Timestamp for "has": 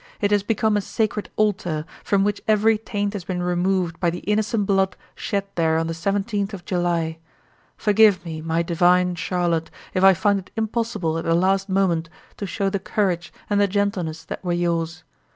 0.31-0.41, 3.13-3.23